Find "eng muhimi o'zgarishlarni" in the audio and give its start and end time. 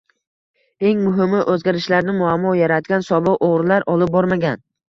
0.91-2.17